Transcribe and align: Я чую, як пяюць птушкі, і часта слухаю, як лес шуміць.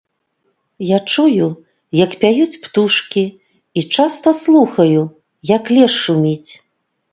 Я 0.91 0.97
чую, 1.15 1.47
як 2.03 2.15
пяюць 2.23 2.59
птушкі, 2.63 3.23
і 3.77 3.85
часта 3.93 4.35
слухаю, 4.41 5.01
як 5.55 5.63
лес 5.79 5.93
шуміць. 6.05 6.51